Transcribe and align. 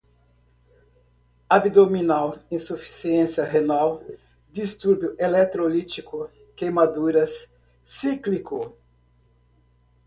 abdominal, 1.47 2.39
insuficiência 2.49 3.43
renal, 3.43 4.03
distúrbio 4.49 5.15
eletrolítico, 5.19 6.27
queimaduras, 6.57 7.53
cíclico 7.85 8.75